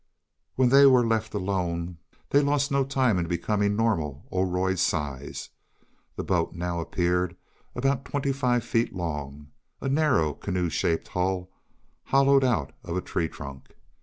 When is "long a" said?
8.95-9.87